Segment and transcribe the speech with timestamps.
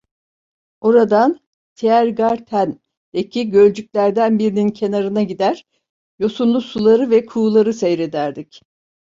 [0.81, 1.39] Oradan
[1.75, 5.65] Tiergarten'deki gölcüklerden birinin kenarına gider,
[6.19, 8.61] yosunlu suları ve kuğuları seyrederdik.